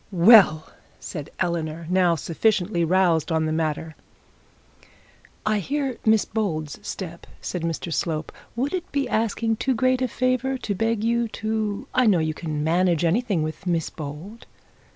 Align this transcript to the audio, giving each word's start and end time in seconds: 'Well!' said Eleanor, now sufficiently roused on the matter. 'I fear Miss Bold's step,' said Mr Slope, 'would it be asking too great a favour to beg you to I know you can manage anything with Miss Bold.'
'Well!' 0.11 0.67
said 0.99 1.29
Eleanor, 1.39 1.85
now 1.87 2.15
sufficiently 2.15 2.83
roused 2.83 3.31
on 3.31 3.45
the 3.45 3.51
matter. 3.51 3.95
'I 5.45 5.61
fear 5.61 5.97
Miss 6.07 6.25
Bold's 6.25 6.79
step,' 6.81 7.27
said 7.39 7.61
Mr 7.61 7.93
Slope, 7.93 8.31
'would 8.55 8.73
it 8.73 8.91
be 8.91 9.07
asking 9.07 9.57
too 9.57 9.75
great 9.75 10.01
a 10.01 10.07
favour 10.07 10.57
to 10.57 10.73
beg 10.73 11.03
you 11.03 11.27
to 11.27 11.87
I 11.93 12.07
know 12.07 12.17
you 12.17 12.33
can 12.33 12.63
manage 12.63 13.05
anything 13.05 13.43
with 13.43 13.67
Miss 13.67 13.91
Bold.' 13.91 14.47